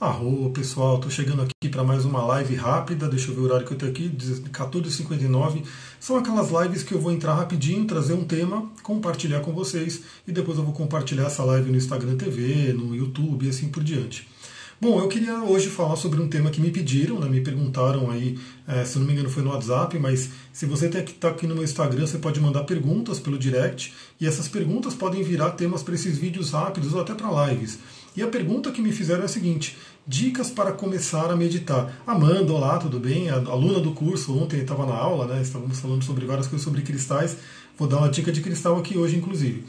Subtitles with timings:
[0.00, 3.06] Arro, pessoal, estou chegando aqui para mais uma live rápida.
[3.06, 5.62] Deixa eu ver o horário que eu tenho aqui, 14h59.
[6.00, 10.32] São aquelas lives que eu vou entrar rapidinho, trazer um tema, compartilhar com vocês e
[10.32, 14.26] depois eu vou compartilhar essa live no Instagram TV, no YouTube e assim por diante.
[14.80, 18.38] Bom, eu queria hoje falar sobre um tema que me pediram, né, me perguntaram aí,
[18.66, 21.62] é, se não me engano foi no WhatsApp, mas se você está aqui no meu
[21.62, 26.16] Instagram, você pode mandar perguntas pelo direct e essas perguntas podem virar temas para esses
[26.16, 27.78] vídeos rápidos ou até para lives.
[28.16, 29.76] E a pergunta que me fizeram é a seguinte:
[30.06, 32.02] dicas para começar a meditar.
[32.06, 33.30] Amanda, olá, tudo bem?
[33.30, 35.40] A aluna do curso, ontem estava na aula, né?
[35.40, 37.36] Estávamos falando sobre várias coisas sobre cristais.
[37.78, 39.64] Vou dar uma dica de cristal aqui hoje, inclusive.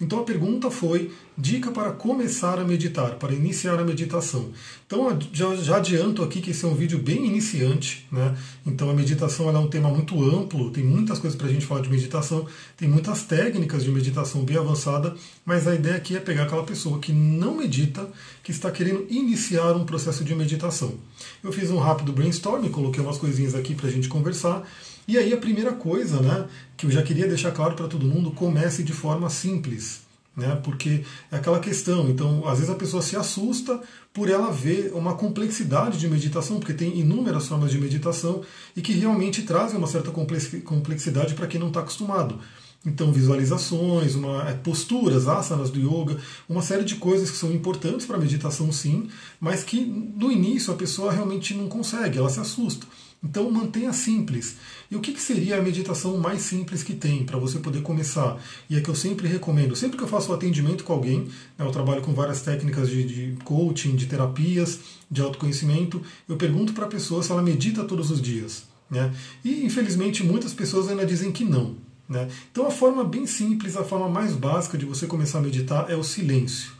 [0.00, 4.50] Então a pergunta foi dica para começar a meditar, para iniciar a meditação.
[4.86, 8.36] Então já, já adianto aqui que esse é um vídeo bem iniciante, né?
[8.66, 11.80] Então a meditação é um tema muito amplo, tem muitas coisas para a gente falar
[11.80, 16.44] de meditação, tem muitas técnicas de meditação bem avançada, mas a ideia aqui é pegar
[16.44, 18.08] aquela pessoa que não medita,
[18.44, 20.94] que está querendo iniciar um processo de meditação.
[21.42, 24.68] Eu fiz um rápido brainstorm, coloquei umas coisinhas aqui para a gente conversar.
[25.08, 28.30] E aí a primeira coisa, né, que eu já queria deixar claro para todo mundo,
[28.30, 30.02] comece de forma simples,
[30.36, 32.10] né, porque é aquela questão.
[32.10, 33.80] Então, às vezes a pessoa se assusta
[34.12, 38.42] por ela ver uma complexidade de meditação, porque tem inúmeras formas de meditação
[38.76, 42.38] e que realmente trazem uma certa complexidade para quem não está acostumado.
[42.86, 46.18] Então, visualizações, uma, é, posturas, asanas do yoga,
[46.48, 49.08] uma série de coisas que são importantes para a meditação, sim,
[49.40, 52.86] mas que no início a pessoa realmente não consegue, ela se assusta.
[53.24, 54.56] Então mantenha simples.
[54.90, 58.38] E o que, que seria a meditação mais simples que tem para você poder começar?
[58.68, 61.20] E é que eu sempre recomendo, sempre que eu faço atendimento com alguém,
[61.56, 64.78] né, eu trabalho com várias técnicas de, de coaching, de terapias,
[65.10, 68.64] de autoconhecimento, eu pergunto para a pessoa se ela medita todos os dias.
[68.90, 69.10] Né?
[69.42, 71.76] E infelizmente muitas pessoas ainda dizem que não.
[72.08, 72.28] Né?
[72.50, 75.96] Então a forma bem simples, a forma mais básica de você começar a meditar é
[75.96, 76.72] o silêncio.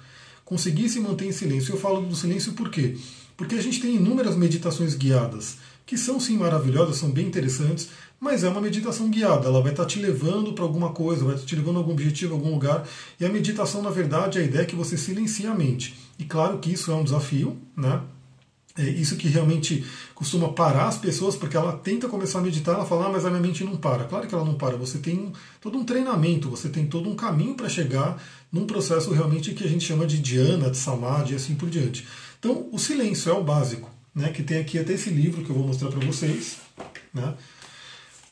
[0.44, 1.72] Conseguir se manter em silêncio.
[1.72, 2.96] Eu falo do silêncio por quê?
[3.36, 8.42] Porque a gente tem inúmeras meditações guiadas que são sim maravilhosas, são bem interessantes, mas
[8.42, 11.76] é uma meditação guiada, ela vai estar te levando para alguma coisa, vai te levando
[11.76, 12.88] a algum objetivo, a algum lugar.
[13.20, 15.94] E a meditação, na verdade, a ideia é que você silencie a mente.
[16.18, 18.00] E claro que isso é um desafio, né?
[18.76, 22.84] É isso que realmente costuma parar as pessoas, porque ela tenta começar a meditar, ela
[22.84, 24.04] fala, ah, mas a minha mente não para.
[24.04, 27.54] Claro que ela não para, você tem todo um treinamento, você tem todo um caminho
[27.54, 28.20] para chegar
[28.50, 32.04] num processo realmente que a gente chama de dhyana, de samadhi e assim por diante.
[32.40, 35.56] Então, o silêncio é o básico né, que tem aqui até esse livro que eu
[35.56, 36.58] vou mostrar para vocês.
[37.12, 37.34] Né,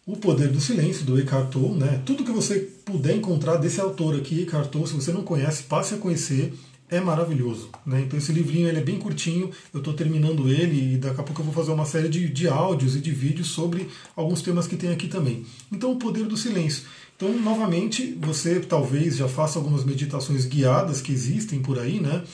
[0.06, 1.78] o Poder do Silêncio, do Eckhart Tolle.
[1.78, 5.64] Né, tudo que você puder encontrar desse autor aqui, Eckhart Tolle, se você não conhece,
[5.64, 6.54] passe a conhecer.
[6.92, 7.70] É maravilhoso.
[7.86, 8.03] Né?
[8.03, 11.41] Então esse livrinho ele é bem curtinho, eu estou terminando ele e daqui a pouco
[11.41, 14.76] eu vou fazer uma série de, de áudios e de vídeos sobre alguns temas que
[14.76, 15.47] tem aqui também.
[15.72, 16.84] Então o poder do silêncio.
[17.16, 22.25] Então, novamente, você talvez já faça algumas meditações guiadas que existem por aí, né?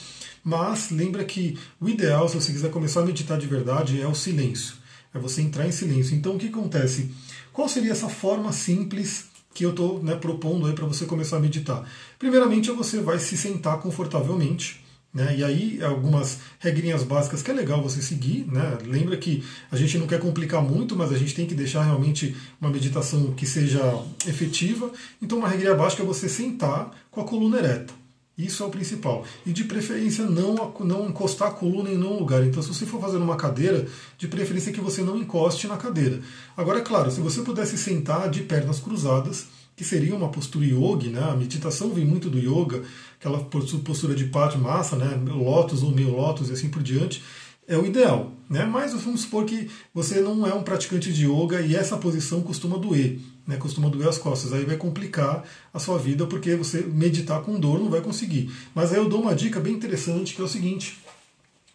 [0.43, 4.15] Mas lembra que o ideal, se você quiser começar a meditar de verdade, é o
[4.15, 4.75] silêncio.
[5.13, 6.17] É você entrar em silêncio.
[6.17, 7.11] Então o que acontece?
[7.53, 9.28] Qual seria essa forma simples
[9.59, 11.85] que eu estou né, propondo aí para você começar a meditar?
[12.17, 14.81] Primeiramente, você vai se sentar confortavelmente.
[15.13, 15.35] Né?
[15.39, 18.47] E aí, algumas regrinhas básicas que é legal você seguir.
[18.49, 18.77] Né?
[18.85, 22.37] Lembra que a gente não quer complicar muito, mas a gente tem que deixar realmente
[22.61, 23.81] uma meditação que seja
[24.25, 24.89] efetiva.
[25.21, 27.98] Então, uma regra básica é você sentar com a coluna ereta.
[28.39, 29.25] Isso é o principal.
[29.45, 32.41] E de preferência não, não encostar a coluna em nenhum lugar.
[32.45, 33.85] Então, se você for fazer uma cadeira,
[34.17, 36.21] de preferência que você não encoste na cadeira.
[36.55, 41.09] Agora, é claro, se você pudesse sentar de pernas cruzadas, que seria uma postura yogi,
[41.09, 41.21] né?
[41.21, 42.83] A meditação vem muito do yoga,
[43.19, 45.19] aquela postura de Padmasa, né?
[45.27, 47.21] Lótus ou meio lótus e assim por diante
[47.69, 48.33] é o ideal.
[48.49, 48.65] Né?
[48.65, 52.79] Mas vamos supor que você não é um praticante de yoga e essa posição costuma
[52.79, 53.19] doer,
[53.49, 53.57] né?
[53.57, 54.53] costuma doer as costas.
[54.53, 55.43] Aí vai complicar
[55.73, 58.53] a sua vida porque você meditar com dor não vai conseguir.
[58.75, 60.99] Mas aí eu dou uma dica bem interessante que é o seguinte: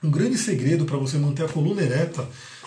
[0.02, 2.26] um grande segredo para você manter a coluna ereta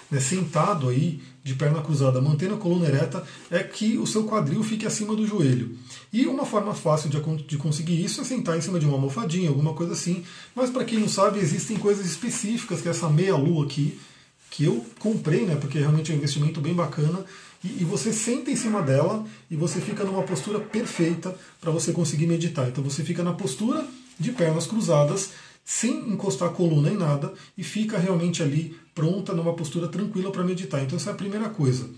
[0.09, 4.61] né, sentado aí, de perna cruzada, mantendo a coluna ereta, é que o seu quadril
[4.63, 5.77] fique acima do joelho.
[6.11, 9.49] E uma forma fácil de, de conseguir isso é sentar em cima de uma almofadinha,
[9.49, 10.23] alguma coisa assim.
[10.53, 13.97] Mas para quem não sabe, existem coisas específicas, que essa meia-lua aqui,
[14.49, 17.25] que eu comprei, né, porque realmente é um investimento bem bacana.
[17.63, 21.91] E, e você senta em cima dela e você fica numa postura perfeita para você
[21.91, 22.67] conseguir meditar.
[22.67, 23.85] Então você fica na postura
[24.19, 25.31] de pernas cruzadas,
[25.63, 30.43] sem encostar a coluna em nada e fica realmente ali pronta numa postura tranquila para
[30.43, 30.81] meditar.
[30.81, 31.89] Então essa é a primeira coisa.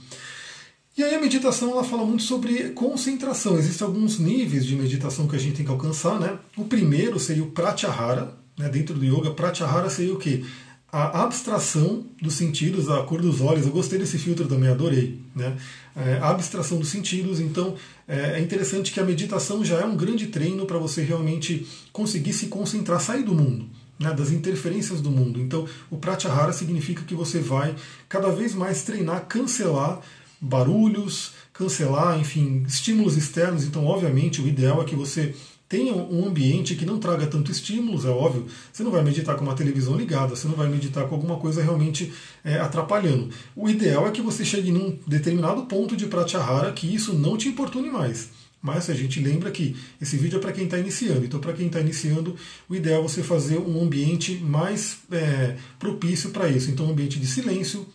[0.97, 3.57] E aí a meditação ela fala muito sobre concentração.
[3.57, 6.37] Existem alguns níveis de meditação que a gente tem que alcançar, né?
[6.57, 8.67] O primeiro seria o pratyahara, né?
[8.67, 10.43] Dentro do yoga, pratyahara seria o quê?
[10.91, 13.65] A abstração dos sentidos, a cor dos olhos.
[13.65, 15.55] Eu gostei desse filtro também, adorei, né?
[15.95, 17.39] É, a abstração dos sentidos.
[17.39, 17.75] Então
[18.07, 22.33] é, é interessante que a meditação já é um grande treino para você realmente conseguir
[22.33, 23.67] se concentrar, sair do mundo.
[23.99, 25.41] né, das interferências do mundo.
[25.41, 27.75] Então, o Pratyahara significa que você vai
[28.07, 29.99] cada vez mais treinar, cancelar
[30.39, 33.65] barulhos, cancelar, enfim, estímulos externos.
[33.65, 35.35] Então, obviamente, o ideal é que você
[35.69, 38.47] tenha um ambiente que não traga tanto estímulos, é óbvio.
[38.73, 41.61] Você não vai meditar com uma televisão ligada, você não vai meditar com alguma coisa
[41.61, 42.11] realmente
[42.43, 43.29] é, atrapalhando.
[43.55, 47.47] O ideal é que você chegue num determinado ponto de pratyahara que isso não te
[47.47, 48.29] importune mais.
[48.59, 51.23] Mas a gente lembra que esse vídeo é para quem está iniciando.
[51.23, 52.35] Então, para quem está iniciando,
[52.67, 56.69] o ideal é você fazer um ambiente mais é, propício para isso.
[56.71, 57.87] Então, um ambiente de silêncio.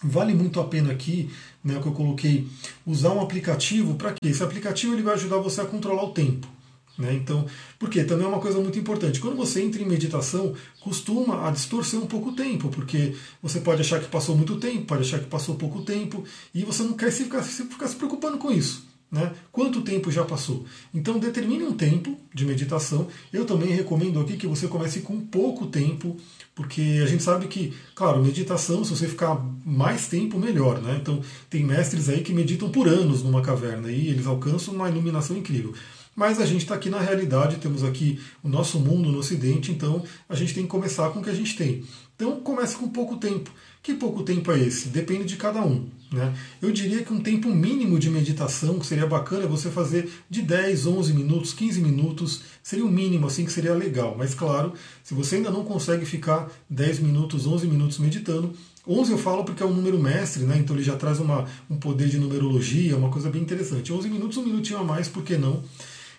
[0.00, 1.28] Vale muito a pena aqui,
[1.64, 2.46] né, que eu coloquei,
[2.86, 4.28] usar um aplicativo para quê?
[4.28, 6.57] Esse aplicativo ele vai ajudar você a controlar o tempo.
[6.98, 7.14] Né?
[7.14, 7.46] Então,
[7.78, 9.20] porque também é uma coisa muito importante.
[9.20, 13.80] Quando você entra em meditação, costuma a distorcer um pouco o tempo, porque você pode
[13.80, 17.12] achar que passou muito tempo, pode achar que passou pouco tempo, e você não quer
[17.12, 18.88] se ficar, se, ficar se preocupando com isso.
[19.10, 19.32] Né?
[19.50, 20.66] Quanto tempo já passou?
[20.92, 23.08] Então determine um tempo de meditação.
[23.32, 26.14] Eu também recomendo aqui que você comece com pouco tempo,
[26.54, 30.82] porque a gente sabe que, claro, meditação, se você ficar mais tempo, melhor.
[30.82, 30.98] Né?
[31.00, 35.38] Então tem mestres aí que meditam por anos numa caverna e eles alcançam uma iluminação
[35.38, 35.72] incrível.
[36.18, 40.02] Mas a gente está aqui na realidade, temos aqui o nosso mundo no Ocidente, então
[40.28, 41.84] a gente tem que começar com o que a gente tem.
[42.16, 43.52] Então comece com pouco tempo.
[43.80, 44.88] Que pouco tempo é esse?
[44.88, 45.86] Depende de cada um.
[46.12, 46.34] Né?
[46.60, 50.42] Eu diria que um tempo mínimo de meditação que seria bacana é você fazer de
[50.42, 54.16] 10, 11 minutos, 15 minutos, seria o mínimo assim que seria legal.
[54.18, 54.72] Mas claro,
[55.04, 58.52] se você ainda não consegue ficar 10 minutos, 11 minutos meditando,
[58.84, 60.58] 11 eu falo porque é um número mestre, né?
[60.58, 63.92] então ele já traz uma, um poder de numerologia, uma coisa bem interessante.
[63.92, 65.62] 11 minutos, um minutinho a mais, por que não?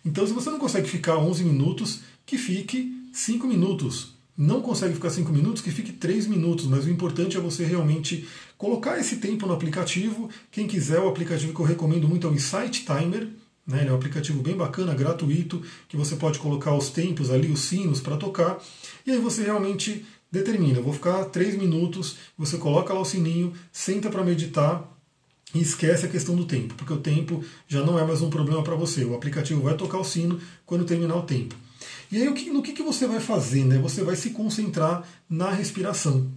[0.06, 4.13] Então, se você não consegue ficar 11 minutos, que fique 5 minutos.
[4.38, 6.66] Não consegue ficar 5 minutos, que fique 3 minutos.
[6.66, 10.30] Mas o importante é você realmente colocar esse tempo no aplicativo.
[10.51, 13.28] Quem quiser, o aplicativo que eu recomendo muito é o Insight Timer.
[13.68, 13.81] Né?
[13.81, 17.62] Ele é um aplicativo bem bacana, gratuito, que você pode colocar os tempos ali, os
[17.62, 18.60] sinos para tocar.
[19.06, 24.10] E aí você realmente determina, vou ficar 3 minutos, você coloca lá o sininho, senta
[24.10, 24.99] para meditar,
[25.54, 28.63] e esquece a questão do tempo, porque o tempo já não é mais um problema
[28.63, 29.04] para você.
[29.04, 31.56] O aplicativo vai tocar o sino quando terminar o tempo.
[32.12, 33.66] E aí no que, que você vai fazer?
[33.66, 33.78] Né?
[33.80, 36.28] Você vai se concentrar na respiração.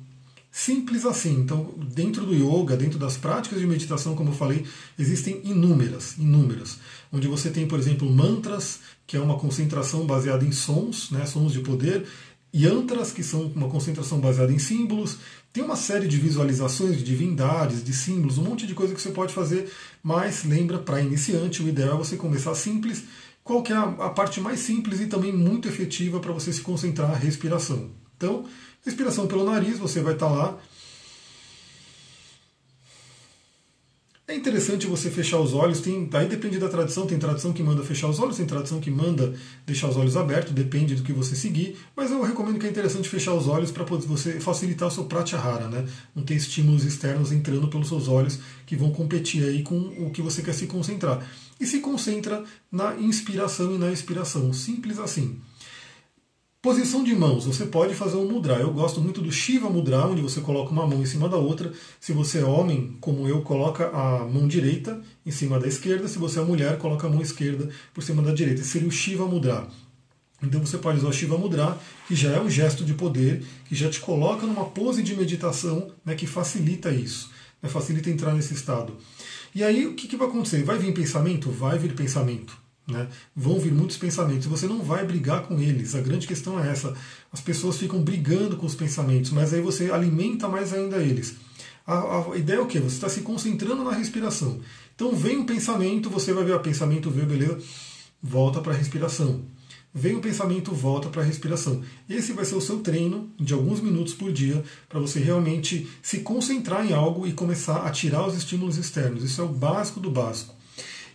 [0.50, 1.32] Simples assim.
[1.32, 4.66] Então, dentro do yoga, dentro das práticas de meditação, como eu falei,
[4.98, 6.78] existem inúmeras, inúmeras.
[7.10, 11.52] Onde você tem, por exemplo, mantras, que é uma concentração baseada em sons, né, sons
[11.52, 12.04] de poder,
[12.54, 15.18] yantras, que são uma concentração baseada em símbolos,
[15.52, 19.10] tem uma série de visualizações de divindades, de símbolos, um monte de coisa que você
[19.10, 19.70] pode fazer,
[20.02, 23.04] mas lembra, para iniciante, o ideal é você começar simples.
[23.42, 27.10] Qual que é a, parte mais simples e também muito efetiva para você se concentrar
[27.10, 27.90] a respiração?
[28.16, 28.44] Então,
[28.84, 30.58] respiração pelo nariz, você vai estar tá lá
[34.32, 37.82] É interessante você fechar os olhos, tem, aí depende da tradição, tem tradição que manda
[37.82, 39.34] fechar os olhos, tem tradição que manda
[39.66, 43.10] deixar os olhos abertos, depende do que você seguir, mas eu recomendo que é interessante
[43.10, 45.86] fechar os olhos para você facilitar o seu pratyahara, né?
[46.16, 50.22] Não tem estímulos externos entrando pelos seus olhos que vão competir aí com o que
[50.22, 51.22] você quer se concentrar.
[51.60, 55.38] E se concentra na inspiração e na expiração, simples assim.
[56.62, 58.54] Posição de mãos, você pode fazer um mudra.
[58.54, 61.72] Eu gosto muito do Shiva Mudra, onde você coloca uma mão em cima da outra.
[61.98, 66.06] Se você é homem, como eu, coloca a mão direita em cima da esquerda.
[66.06, 68.60] Se você é mulher, coloca a mão esquerda por cima da direita.
[68.60, 69.66] Esse seria o Shiva Mudra.
[70.40, 71.76] Então você pode usar o Shiva Mudra,
[72.06, 75.90] que já é um gesto de poder, que já te coloca numa pose de meditação
[76.04, 77.28] né, que facilita isso,
[77.60, 78.96] né, facilita entrar nesse estado.
[79.52, 80.62] E aí o que, que vai acontecer?
[80.62, 81.50] Vai vir pensamento?
[81.50, 82.61] Vai vir pensamento.
[82.86, 83.08] Né?
[83.34, 85.94] Vão vir muitos pensamentos, você não vai brigar com eles.
[85.94, 86.94] A grande questão é essa:
[87.32, 91.36] as pessoas ficam brigando com os pensamentos, mas aí você alimenta mais ainda eles.
[91.86, 92.78] A, a ideia é o que?
[92.78, 94.60] Você está se concentrando na respiração.
[94.94, 97.58] Então vem um pensamento, você vai ver o pensamento, veio, beleza?
[98.22, 99.42] Volta para a respiração.
[99.94, 101.82] Vem o pensamento, volta para a respiração.
[102.08, 106.20] Esse vai ser o seu treino de alguns minutos por dia para você realmente se
[106.20, 109.22] concentrar em algo e começar a tirar os estímulos externos.
[109.22, 110.54] Isso é o básico do básico.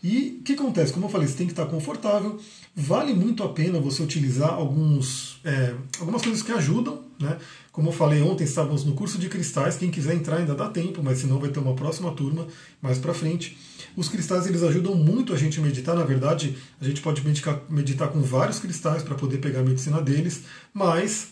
[0.07, 0.93] E o que acontece?
[0.93, 2.39] Como eu falei, você tem que estar confortável.
[2.73, 7.03] Vale muito a pena você utilizar alguns, é, algumas coisas que ajudam.
[7.19, 7.37] Né?
[7.73, 9.75] Como eu falei ontem, estávamos no curso de cristais.
[9.75, 12.47] Quem quiser entrar ainda dá tempo, mas senão vai ter uma próxima turma
[12.81, 13.57] mais para frente.
[13.97, 15.93] Os cristais eles ajudam muito a gente a meditar.
[15.93, 20.01] Na verdade, a gente pode meditar, meditar com vários cristais para poder pegar a medicina
[20.01, 21.31] deles, mas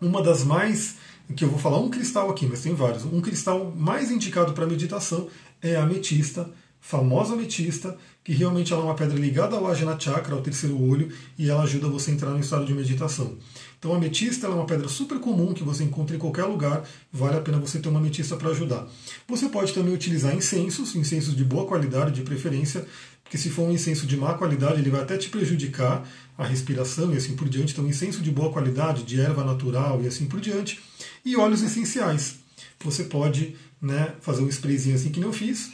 [0.00, 0.96] uma das mais
[1.36, 3.04] que eu vou falar um cristal aqui, mas tem vários.
[3.04, 5.28] Um cristal mais indicado para meditação
[5.62, 6.50] é a ametista
[6.86, 11.10] famosa ametista, que realmente ela é uma pedra ligada ao Ajna Chakra, ao terceiro olho,
[11.38, 13.38] e ela ajuda você a entrar no estado de meditação.
[13.78, 17.38] Então a ametista é uma pedra super comum que você encontra em qualquer lugar, vale
[17.38, 18.86] a pena você ter uma ametista para ajudar.
[19.26, 22.86] Você pode também utilizar incensos, incensos de boa qualidade, de preferência.
[23.22, 27.14] porque se for um incenso de má qualidade, ele vai até te prejudicar a respiração
[27.14, 27.72] e assim por diante.
[27.72, 30.80] Então, incenso de boa qualidade, de erva natural e assim por diante.
[31.24, 32.40] E óleos essenciais.
[32.84, 35.72] Você pode né, fazer um sprayzinho assim que eu fiz,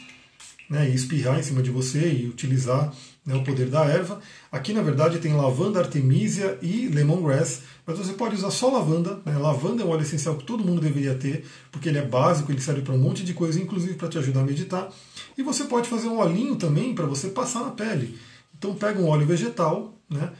[0.71, 2.93] né, e espirrar em cima de você e utilizar
[3.25, 4.21] né, o poder da erva.
[4.49, 9.19] Aqui, na verdade, tem lavanda, artemisia e lemongrass, mas você pode usar só lavanda.
[9.25, 9.37] Né?
[9.37, 12.61] Lavanda é um óleo essencial que todo mundo deveria ter, porque ele é básico, ele
[12.61, 14.89] serve para um monte de coisa, inclusive para te ajudar a meditar.
[15.37, 18.17] E você pode fazer um olhinho também para você passar na pele.
[18.57, 20.31] Então pega um óleo vegetal, né,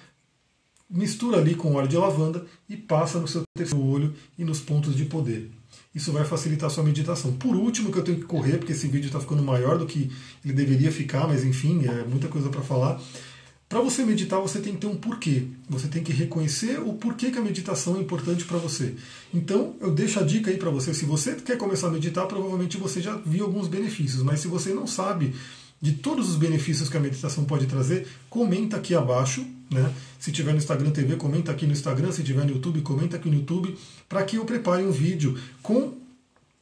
[0.89, 4.95] mistura ali com óleo de lavanda e passa no seu terceiro olho e nos pontos
[4.95, 5.51] de poder.
[5.93, 7.33] Isso vai facilitar a sua meditação.
[7.33, 10.09] Por último, que eu tenho que correr, porque esse vídeo está ficando maior do que
[10.43, 13.01] ele deveria ficar, mas enfim, é muita coisa para falar.
[13.67, 15.43] Para você meditar, você tem que ter um porquê.
[15.69, 18.95] Você tem que reconhecer o porquê que a meditação é importante para você.
[19.33, 20.93] Então, eu deixo a dica aí para você.
[20.93, 24.23] Se você quer começar a meditar, provavelmente você já viu alguns benefícios.
[24.23, 25.33] Mas se você não sabe
[25.81, 29.45] de todos os benefícios que a meditação pode trazer, comenta aqui abaixo.
[29.71, 29.91] Né?
[30.19, 32.11] Se tiver no Instagram TV, comenta aqui no Instagram.
[32.11, 33.75] Se tiver no YouTube, comenta aqui no YouTube,
[34.09, 35.93] para que eu prepare um vídeo com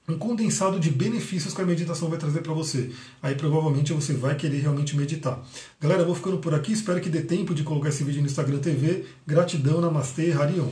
[0.08, 2.92] um condensado de benefícios que a meditação vai trazer para você.
[3.22, 5.44] Aí provavelmente você vai querer realmente meditar.
[5.80, 6.72] Galera, eu vou ficando por aqui.
[6.72, 9.06] Espero que dê tempo de colocar esse vídeo no Instagram TV.
[9.26, 10.70] Gratidão, Namastê, Harion.